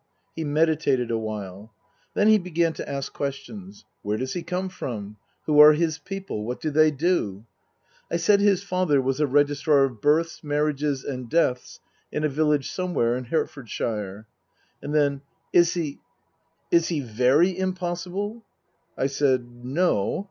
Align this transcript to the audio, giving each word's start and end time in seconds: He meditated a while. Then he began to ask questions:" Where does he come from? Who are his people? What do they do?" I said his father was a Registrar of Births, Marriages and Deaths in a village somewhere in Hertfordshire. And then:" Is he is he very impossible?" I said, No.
He 0.35 0.43
meditated 0.43 1.11
a 1.11 1.17
while. 1.19 1.75
Then 2.15 2.27
he 2.27 2.39
began 2.39 2.73
to 2.73 2.89
ask 2.89 3.13
questions:" 3.13 3.85
Where 4.01 4.17
does 4.17 4.33
he 4.33 4.41
come 4.41 4.67
from? 4.67 5.17
Who 5.45 5.59
are 5.59 5.73
his 5.73 5.99
people? 5.99 6.43
What 6.43 6.59
do 6.59 6.71
they 6.71 6.89
do?" 6.89 7.45
I 8.11 8.17
said 8.17 8.39
his 8.39 8.63
father 8.63 8.99
was 8.99 9.19
a 9.19 9.27
Registrar 9.27 9.83
of 9.83 10.01
Births, 10.01 10.43
Marriages 10.43 11.03
and 11.03 11.29
Deaths 11.29 11.79
in 12.11 12.23
a 12.23 12.29
village 12.29 12.71
somewhere 12.71 13.15
in 13.15 13.25
Hertfordshire. 13.25 14.25
And 14.81 14.95
then:" 14.95 15.21
Is 15.53 15.75
he 15.75 15.99
is 16.71 16.87
he 16.87 17.01
very 17.01 17.55
impossible?" 17.55 18.41
I 18.97 19.05
said, 19.05 19.45
No. 19.63 20.19